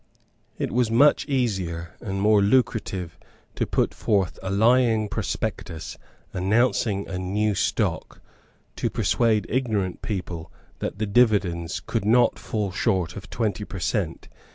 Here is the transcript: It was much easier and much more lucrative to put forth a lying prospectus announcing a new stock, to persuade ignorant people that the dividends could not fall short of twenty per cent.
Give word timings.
It 0.57 0.71
was 0.71 0.89
much 0.89 1.25
easier 1.27 1.93
and 2.01 2.15
much 2.15 2.23
more 2.23 2.41
lucrative 2.41 3.19
to 3.53 3.67
put 3.67 3.93
forth 3.93 4.39
a 4.41 4.49
lying 4.49 5.07
prospectus 5.07 5.95
announcing 6.33 7.07
a 7.07 7.19
new 7.19 7.53
stock, 7.53 8.19
to 8.77 8.89
persuade 8.89 9.45
ignorant 9.47 10.01
people 10.01 10.51
that 10.79 10.97
the 10.97 11.05
dividends 11.05 11.79
could 11.79 12.03
not 12.03 12.39
fall 12.39 12.71
short 12.71 13.15
of 13.15 13.29
twenty 13.29 13.63
per 13.63 13.77
cent. 13.77 14.27